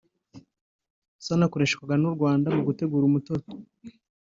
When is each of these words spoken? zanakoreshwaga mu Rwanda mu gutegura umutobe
zanakoreshwaga 1.25 1.93
mu 2.03 2.09
Rwanda 2.15 2.47
mu 2.55 2.61
gutegura 2.67 3.03
umutobe 3.07 3.47